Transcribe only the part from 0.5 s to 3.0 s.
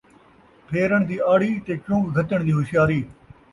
پھیرݨ دی آڑی، تے چنگ گھتݨ دی ہشیاری